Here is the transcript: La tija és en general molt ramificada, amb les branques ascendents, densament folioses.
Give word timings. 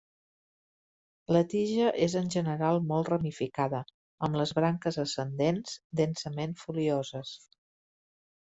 La 1.35 1.41
tija 1.51 1.91
és 2.05 2.15
en 2.21 2.31
general 2.35 2.81
molt 2.93 3.11
ramificada, 3.13 3.83
amb 4.29 4.41
les 4.43 4.55
branques 4.61 4.99
ascendents, 5.05 5.77
densament 6.01 6.57
folioses. 6.65 7.37